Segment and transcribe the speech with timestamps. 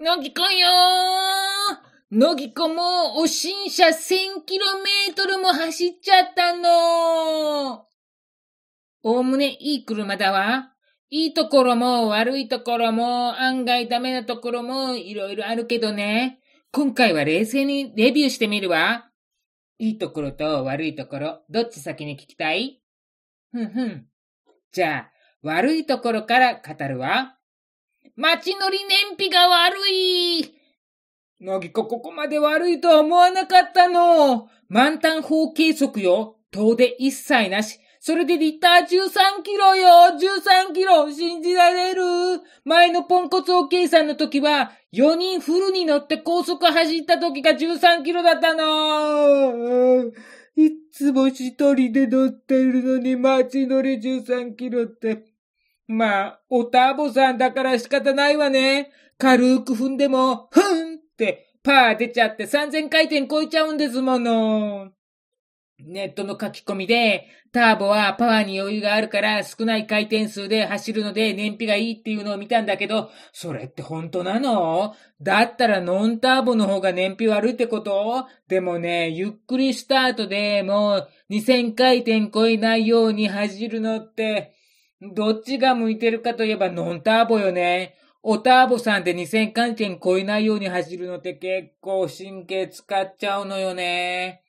[0.00, 7.84] のぎこよーのぎこも、お新車 1000km も走っちゃったの
[9.02, 10.70] おおむねいい車だわ。
[11.10, 16.38] いいところも悪いところも案外ダメなところもいろいろあるけどね。
[16.70, 19.10] 今回は冷静にレビューしてみるわ。
[19.80, 22.80] いいところと悪いところ、どっち先に聞きたい？
[23.50, 24.06] ふんふん。
[24.70, 25.10] じゃあ、
[25.42, 27.34] 悪いところから語るわ。
[28.16, 30.54] 街乗り燃費が悪い。
[31.40, 34.48] なぎこここまで悪いとは思わなかったの。
[34.68, 36.36] 満タン法計測よ。
[36.50, 37.78] 遠出一切なし。
[38.00, 42.02] それでリッター13キロよ !13 キロ信じられる
[42.64, 50.06] 前のポンコツお計算の時は、4人フルに乗って高速走った時が13キロだったの
[50.56, 55.37] いつも一人で乗ってるのに街乗り13キロって。
[55.88, 58.90] まあ、おターボさんだから仕方ないわね。
[59.16, 64.90] 軽く踏んでも、ふんってパー出ちゃって3000回転超えちゃうんですもの。
[65.80, 74.94] ネットの書き込みで、ターボはパワーに余裕があるから少ない回転数で走るので燃費がいいっていうのを見たんだけど、それって本当なの？
[75.22, 78.26] だったらノンターボの方が燃費悪いってこと？
[78.48, 84.54] でもね、ゆっくりスタートでもう2000回転超えないように走るのって、
[85.00, 87.96] どっちが向いてるかといえばノンターボよね。
[88.22, 94.42] おターボさんで2000回転超えないように走るのって結構神経使っちゃうのよね。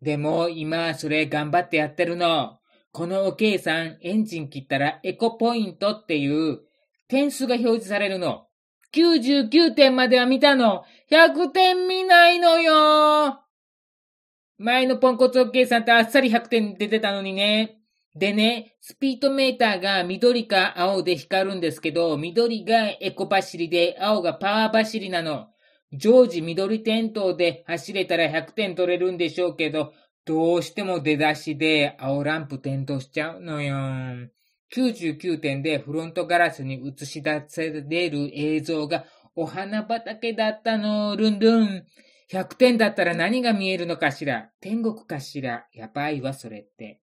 [0.00, 2.58] でも今それ頑張ってやってるの。
[2.90, 6.60] このお計算エンジン切ったらエコポイントっていう
[7.08, 8.46] 点数が表示されるの。
[8.94, 10.84] 99点までは見たの。
[11.10, 13.40] 100点見ないのよ。
[14.58, 17.81] 前のポンコツお計算ってあっさり100点出てたのにね。
[18.14, 25.48] でね、スピードメーターが緑か青で光るんですけど、緑がエコ走りで青がパワー走りなの。
[25.94, 29.92] 常時緑点灯で走れたら100点取れるんでしょうけど、
[30.24, 33.76] どうしても出だしで青ランプ点灯しちゃうのよ。
[34.74, 39.04] 99点でフロントガラスに映し出せれる映像が
[39.34, 41.86] お花畑だったの、ルンルン。
[42.30, 47.00] 100点だったら何が見えるのかしら天国かしらやばいわ、それって。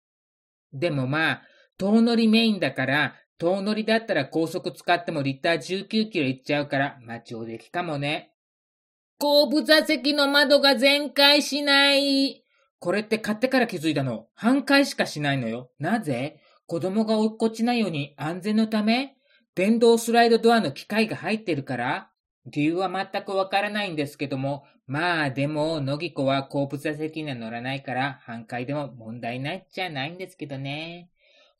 [0.72, 1.42] でもまあ、
[1.78, 8.32] 遠乗りメインだから、遠乗りだったら高速使ってもリッター19キロいっちゃうから、まあ上出来かもね。
[9.18, 12.44] 後部座席の窓が全開しない。
[12.80, 14.26] これって買ってから気づいたの。
[14.34, 15.70] 半壊しかしないのよ。
[15.78, 16.40] なぜ？
[16.66, 19.16] 子供が落っこちないように安全のため？
[19.54, 22.10] 電動スライドドアの機械が入ってるから
[22.50, 31.10] 理由は全くわからないんですけども、まあでも、のぎこは後部座席には乗らないから、半壊でも問題ないっちゃないんですけどね。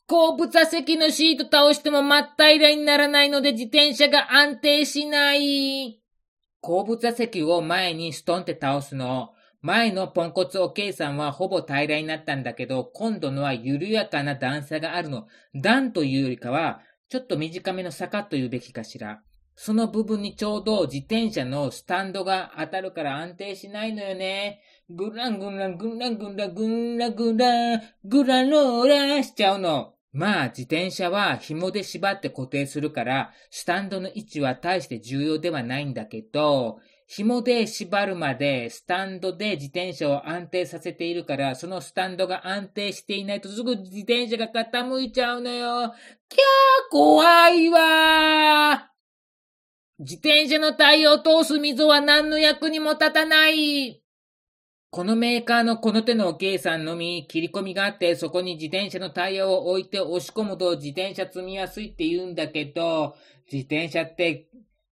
[0.06, 6.00] 後部座席のシート倒しても真っ平らにならないので自転車が安定しない。
[6.62, 9.34] 後部座席を前にストンって倒すの。
[9.60, 15.26] 前のポンコツおけいさんはほぼ平らになったんだけど、今度のは緩やかな段差があるの。
[15.55, 19.20] 段というよりかは、ちょっと短めの坂というべきかしら。
[19.61, 24.63] その部分にちょうど自転車のスタンドが当たるから安定しないのよね。
[24.89, 29.95] ぐらんぐらんぐらんぐらんぐらんぐらんぐらのーらしちゃうの。
[30.13, 45.93] まあ、自転車は紐で縛って固定するから、スタンドの位置は大して重要ではないんだけど、紐で縛るまでスタンドで自転車を安定させているから、そのスタンドが安定していないとすぐ自転車が傾いちゃうのよ。
[46.29, 46.43] キャー
[46.93, 48.98] 怖いわー
[50.01, 54.01] 自転車のタイヤを通す溝は何の役にも立たない。
[54.91, 63.17] このメーカーのこの手のお計算のみ、切り込みがあって、そこに自転車のタイヤを置いて押し込むと自転車積みやすいって言うんだけど、
[63.51, 64.47] 自転車って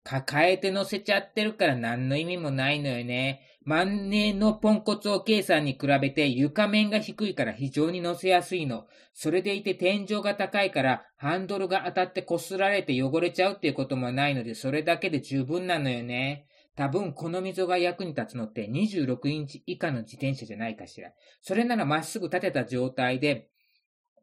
[0.06, 3.53] 抱えて乗せちゃってるから何の意味もないのよね。
[3.66, 8.86] 万年のポンコツお計算に比べて床面が低いから非常に乗せやすいの。
[9.14, 16.46] それでいて天井が高いからハンドルが当たって擦られて汚れちゃうっていうこともないのでそれだけで十分なのよね。
[16.76, 21.12] 多分この溝が役に立つのって26インチ以下の自転車じゃないかしら。
[21.42, 23.50] それならまっすぐ立てた状態で、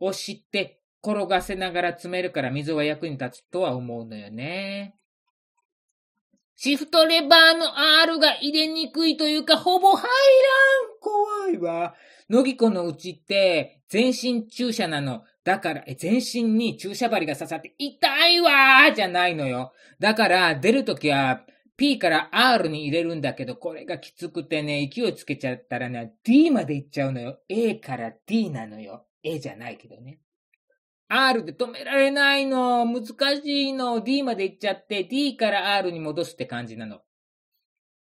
[0.00, 4.96] 押して転がせながら詰めるから溝が役に立つとは思うのよね。
[6.62, 10.10] シフトレバーの R が入れにくいというか、ほぼ入らん。
[11.00, 11.94] 怖いわ。
[12.28, 15.22] のぎこのうちって、全身注射なの。
[15.42, 19.72] だから、え全身に注射針が刺さって、痛いわーじゃないのよ。
[20.00, 21.46] だから、出るときは、
[21.78, 27.38] P から R に入れるんだけど、これがきつくてね、勢いつけちゃったらね、D まで行っちゃうのよ。
[27.48, 29.06] A から D なのよ。
[29.22, 30.18] A じゃないけどね。
[31.12, 32.86] R で止められないの。
[32.86, 33.04] 難
[33.42, 34.00] しいの。
[34.00, 37.00] D まで行っちゃって D から R に戻すって感じなの。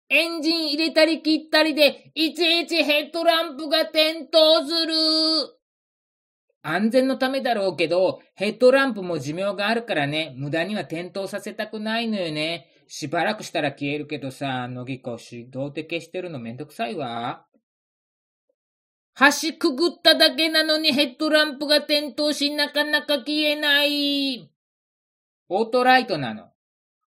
[0.08, 4.94] エンジン入れたり切ったりで、いちいちヘッドランプが点灯する。
[6.62, 12.70] 安全のためだろうけど、ヘッドランプも寿命があるからね、無駄には点灯させたくないのよね。
[12.88, 17.46] しばらくしたら消えるけどさ、乃木子手動で消してるのめんどくさいわ。
[19.19, 24.50] 橋くぐっただけなのにヘッドランプが点灯しなかなか消えない。
[25.50, 26.50] オートライトなの。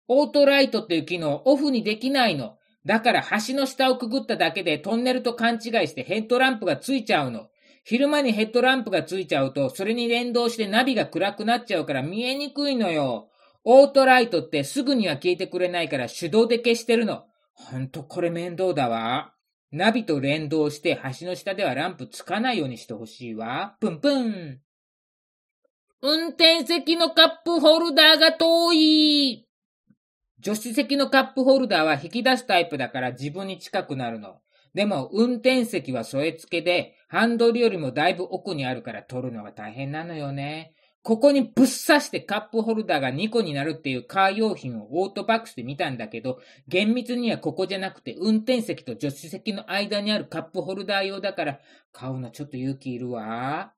[0.07, 2.57] オートライトっていう機能オフにできないの。
[2.85, 7.49] だから橋の下をくぐっただけでトンネルと勘違いしてヘッドランプがついちゃうの。
[7.83, 13.29] 昼間にヘッドランプがついちゃうと、それに連動してナビが暗くなっちゃうから見えにくいのよ。
[13.65, 17.25] オートライトってすぐには消えてくれないから手動で消してるの。
[17.53, 19.33] ほんとこれ面倒だわ。
[19.71, 23.77] ナビと連動して橋の下ではランプつかないようにしてほしいわ。
[23.79, 24.61] プンプン。
[26.01, 29.47] 運転席のカップホルダーが遠い。
[30.43, 34.39] 助手席のカップホルダーは引き出すタイプだから自分に近くなるの。
[34.73, 40.73] でも運転席は添え付けでハンドルよりもだいぶ奥にあるから取るのが大変なのよね。
[41.01, 51.59] ここにぶっ刺してカップホルダーが2個になるっていうカー用品をオートバックスで見たんだけど、厳密にはここじゃなくて運転席と助手席の間にあるカップホルダー用だから
[51.91, 53.73] 買うのちょっと勇気いるわ。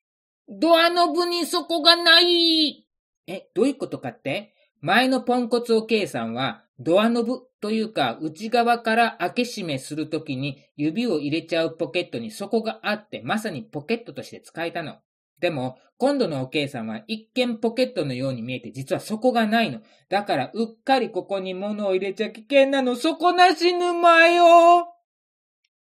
[0.50, 2.88] ドアノブにそこがない
[3.28, 4.54] え、どういうことかって？
[4.82, 14.96] 前のポンコツおけいさんはドアノブというか内側から開け閉めするときに指を入れちゃうポケットに底があってまさにポケットとして使えたの。
[15.42, 19.82] でも、今度のおけいさんは一見ポケットのように見えて実は底がないの。
[20.10, 22.96] だからうっかりここに物を入れちゃ危険なの。
[22.96, 24.88] 底なし沼よ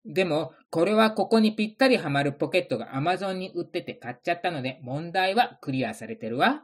[0.06, 6.64] でも、これはここにぴったりはまるポケットが Amazon に売ってて買っちゃったので問題はクリアされてるわ。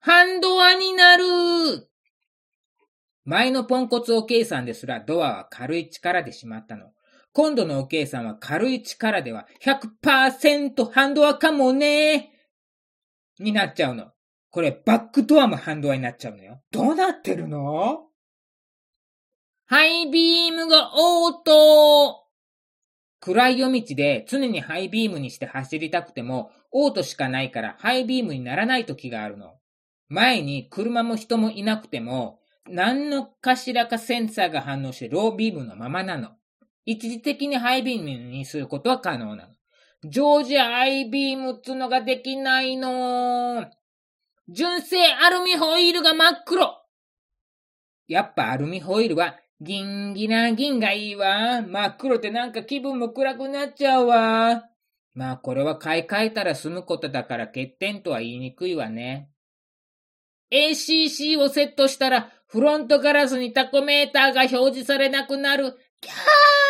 [0.00, 1.24] ハンドアになる
[3.24, 6.92] 前のポンコツおけいさんですらドアは軽い力でしまったの。
[7.36, 12.30] 今度のおけいさんは軽い力では100%ハンドアかもね
[13.38, 14.06] になっちゃうの。
[14.48, 16.62] これバックドアもハンドアになっちゃうのよ。
[16.70, 18.06] どうなってるの？
[19.66, 22.24] ハイビームがオート
[23.20, 29.58] 暗い夜道で常にハイビームにして走りたくても、オートしかないからハイビームにならない時があるの。
[30.08, 36.30] 前に車も人もいなくても、何のかしらかセンサーが反応してロービームのままなの。
[36.86, 39.54] 一時的にハイビームにすることは可能なの。
[40.08, 43.66] 常時ハイビームっつのができないの。
[44.48, 46.80] 純正アルミホイールが真っ黒。
[48.06, 51.60] やっぱアルミホイールはギンギラギンがいいわ。
[51.62, 54.62] 真っ黒ってなんか気分も暗くなっちゃうわ。
[55.12, 59.28] まあこれは買い替えたら済むことだから欠点とは言いにくいわね。
[60.52, 65.72] ACC をセットしたらフロントガラスにタコメーターが表示されなくなる。
[66.00, 66.65] キャー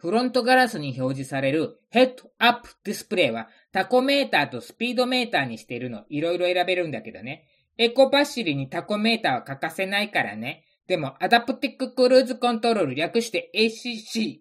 [0.00, 7.46] フロントガラスに表示されるヘッドアップディスプレイはタコメーターとスピードメーターにしてるのいろいろ選べるんだけどね。
[7.76, 10.64] エコパッシリにタコメーターは欠かせないからね。
[10.86, 14.38] でもアダプティブクルーズコントロール略して ACC。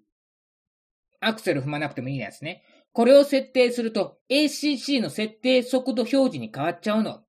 [1.19, 2.63] アクセル踏まなくてもいいやつね。
[2.93, 7.23] これを設定すると ACC の設定速度表示に変わっちゃうの。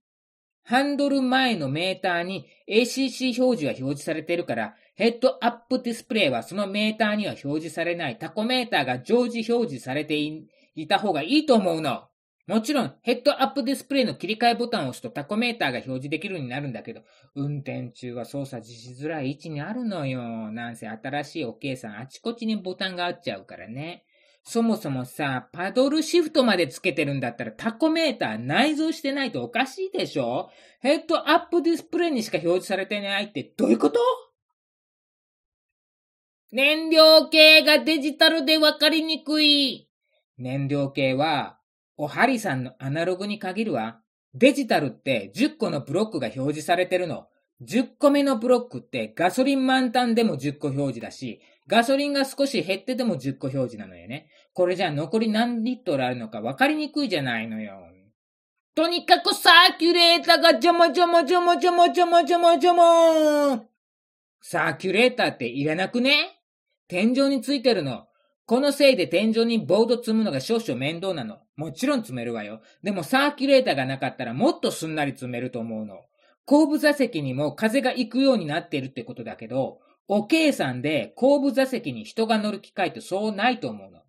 [0.62, 10.46] ハンドル前のメーターに ACC 表示が表示されてるから、ヘッドアップディスプレイはそのメーターには表示されないタコメーターが常時表示されてい
[10.89, 12.03] た方がいいと思うの。
[12.46, 17.01] もちろん、ヘッドアップディスプレイの切り替えボタンを押すとタコメーターが表示できるようになるんだけど、
[17.34, 20.20] 運転中は操作しづらい位置にあるのよ。
[20.53, 24.05] なんせ新しいおけいさんあちこちにボタンがあっちゃうからね。
[24.43, 33.98] そもそもさ、パドルシフトまでつけてるんだったらタコメーター内蔵してないとおかしいでしょヘッドアップディスプレイにしか表示されてないってどういうこと？
[36.53, 39.89] 燃料計がデジタルでわかりにくい。
[40.37, 41.59] 燃料計は、
[41.97, 44.01] おはりさんのアナログに限るわ。
[44.35, 47.27] デジタルって10個のブロックが表示されてるの。
[47.63, 54.29] 10個目のブロックってガソリン満タンでも10個表示だし、ガソリンが少し減ってても10個表示なのよね。
[54.53, 57.87] これじゃ残り何リットルあるのか分かりにくいじゃないのよ。
[58.75, 63.63] とにかくサーキュレーターが邪魔邪魔邪魔邪魔邪魔邪魔邪魔
[64.41, 66.40] サーキュレーターっていらなくね？
[66.91, 68.09] 天井についてるの。
[68.47, 71.39] このせいで天井にボード積むのが少々面倒なの。
[71.55, 72.63] もちろん積めるわよ。
[72.82, 76.01] でもサーキュレーターがなかったらもっとすんなり積めると思うの。
[76.47, 79.79] 後部座席にも風が行くようになってるってことだけど、
[80.09, 84.03] お計算で後部座席に人が乗る機会ってそうないと思うの。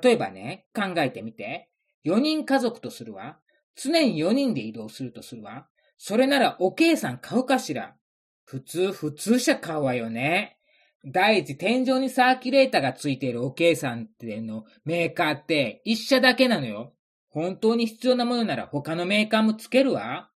[0.00, 1.70] 例えばね、考えてみて。
[2.04, 3.38] 4人家族とするわ。
[3.74, 5.66] 常に4人で移動するとするわ。
[5.98, 7.96] それならおけいさん買うかしら
[8.44, 10.58] 普通、普通車買うわよね。
[11.04, 16.92] 第一、天井にサーキュレーターがついているおけいさんってのメーカーって一社だけなのよ。
[17.28, 20.30] 本当に必要なものなら他のメーカーもつけるわ。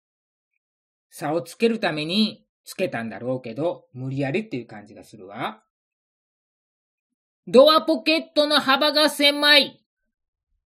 [1.10, 5.62] 差をつけるためにつけたんだろうけど、無理やりっていう感じがするわ。
[7.48, 9.84] ドアポケットの幅が狭い。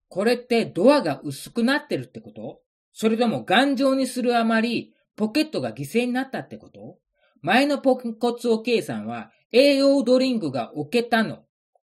[0.09, 2.61] これってドアが薄くなってるってこと？
[2.93, 6.99] それとも頑丈にするあまりポケットが犠牲になったってこと？
[7.41, 11.45] 前のポンコツおけいさんは栄養ドリンクが置けたの。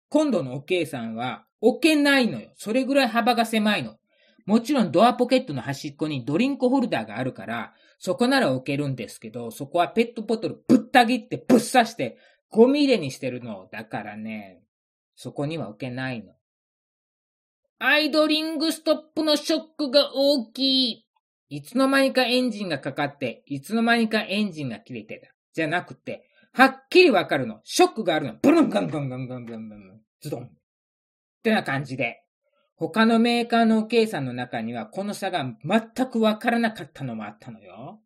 [0.09, 2.49] 今度のおけいさんは置けないのよ。
[2.55, 3.97] それぐらい幅が狭いの。
[4.45, 12.17] もちろんドアポケットの端っこにドリンクホルダーがあるから、そこなら置けるんですけど、そこはペットボトルぶった切ってぶっ刺して
[12.49, 13.67] ゴミ入れにしてるの。
[13.71, 14.63] だからね、
[15.15, 16.33] そこには置けないの。
[17.77, 21.05] アイドリングストップのショックが大きい。
[21.49, 25.33] いつの間にかエンジンがかかって、いつの間にかエンジンが切れてた。
[25.53, 27.61] じゃなくて、はっきりわかるの。
[27.63, 28.35] ショックがあるの。
[28.41, 30.43] ブルンガンガンガンガンガンガンズドン。
[30.43, 30.49] っ
[31.43, 32.23] てな感じで。
[32.75, 38.01] 他のメーカーの計算の中にはこの差が全くわからなかったのもあったのよ。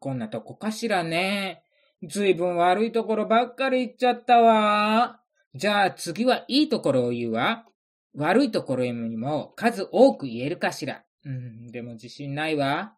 [0.00, 1.62] こんなとこかしらね。
[2.02, 5.20] ずいぶん悪いところばっかり言っちゃったわ。
[5.54, 7.64] じゃあ次はいいところを言うわ。
[8.14, 11.04] 悪いところにも数多く言えるかしら。
[11.24, 12.94] うん、でも自信ないわ。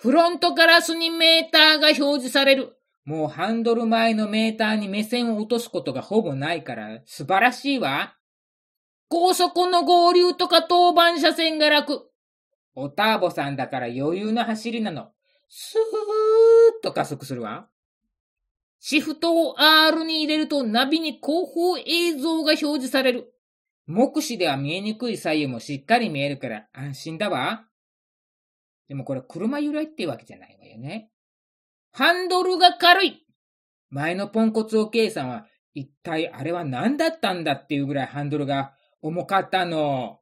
[0.00, 2.74] フロントガラスにメーターが表示される。
[3.04, 8.16] もうハンドル前のメーターに目線を落とすことがほぼないから素晴らしいわ。
[9.10, 12.10] 高速の合流とか当番車線が楽。
[12.74, 15.10] おターボさんだから余裕の走りなの。
[15.50, 17.68] スーッと加速するわ。
[18.78, 23.34] シフトを R に入れるとナビに後方映像が表示される。
[23.86, 27.66] 目視では見えにくい左右もしっかり見えるから安心だわ。
[28.90, 31.12] でもこれ車由来ってわけじゃないわよね。
[31.92, 33.24] ハンドルが軽い
[33.88, 40.18] 前のポンコツお計さんは一体あれは何だったんだっていうぐらいハンドルが重かったの。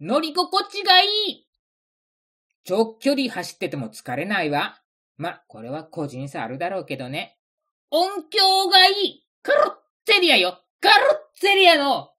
[0.00, 1.46] 乗り心地がいい
[2.64, 4.82] 長距離走ってても疲れないわ。
[5.16, 7.38] ま、これは個人差あるだろうけどね。
[7.92, 10.98] 音響がいいカルッツェリアよカルッ
[11.38, 12.10] ツェリアの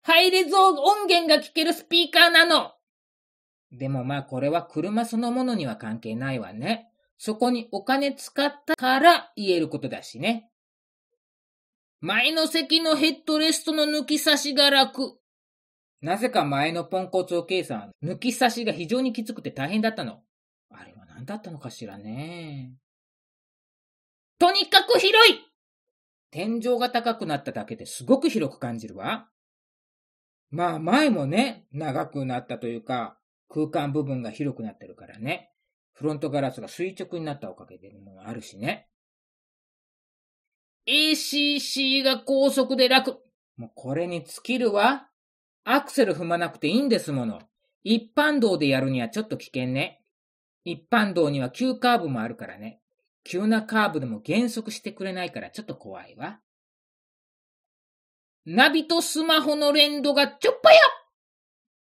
[0.00, 2.72] ハイレゾー音源が聞けるスピーカーなの
[3.72, 6.90] でもまあこれは車そのものには関係ないわね。
[7.18, 10.50] そこにお金使ったから言えることだしね。
[12.00, 15.18] 前の席のヘッドレストの抜き差しが楽。
[16.00, 20.22] なぜか前のポンコツお計算、抜き差しが非常にきつくて大変だったの。
[20.70, 22.72] あれは何だったのかしらね。
[24.38, 25.40] とにかく広い
[26.30, 29.28] 天井が高くなっただけですごく広く感じるわ。
[30.50, 33.19] まあ前もね、長くなったというか、
[33.50, 35.50] 空間部分が広くなってるからね。
[35.92, 38.88] フロントガラスが垂直になったおかげでもあるしね。
[40.88, 43.18] ACC が高速で楽。
[43.56, 45.08] もうこれに尽きるわ。
[45.64, 47.40] アクセル踏まなくていいんですもの。
[47.82, 50.02] 一般道でやるにはちょっと危険ね。
[50.64, 52.80] 一般道には急カーブもあるからね。
[53.24, 56.40] 急なカーブでも減速してくれないからちょっと怖いわ。
[58.46, 60.78] ナビとスマホの連動がちょっぱや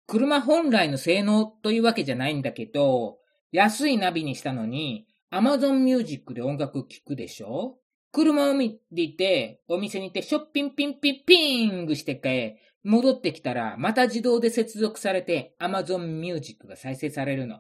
[0.10, 3.20] 車本来の性能というわけじゃないんだけど、
[3.52, 7.78] 安いナビにしたのに、Amazon Music で音楽聴くでしょ？
[8.12, 17.60] 車を見てて、お店に行ってショッピンピンピンピングしてて、戻ってきたら、また自動で接続されて Amazon Music が再生されるの。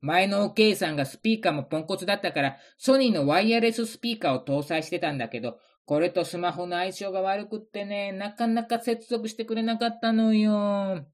[0.00, 11.04] 前の OK さんがスピーカーもポンコツだったから、ソニーのワイヤレススピーカーを搭載してたんだけど、これとスマホの相性が悪くってね、なかなか接続してくれなかったのよ。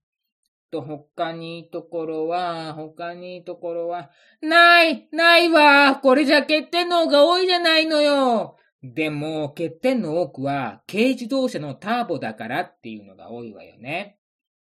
[0.70, 14.18] と、他にいいところは、他にいいところは、ないないわこれじゃ欠点の方が多いじゃないのよでも、欠点の多くは、軽自動車のターボだからっていうのが多いわよね。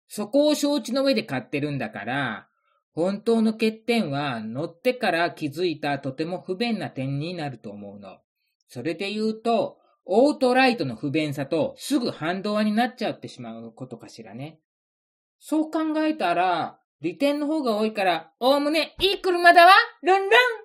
[0.07, 2.47] そこを承知の上で買ってるんだから、
[2.93, 8.19] 本当の欠点は乗ってから気づいたとても不便な点になると思うの。
[8.67, 14.59] それで言うと、オートライトの不便さとすぐ反動になっちゃってしまうことかしらね。
[15.45, 19.73] そう考えたら、利点の方が多いから、おおむねいい車だわ。
[20.01, 20.62] ルンルン。